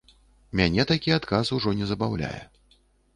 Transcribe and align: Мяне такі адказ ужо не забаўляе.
Мяне 0.61 0.85
такі 0.91 1.13
адказ 1.17 1.51
ужо 1.57 1.73
не 1.83 1.91
забаўляе. 1.91 2.39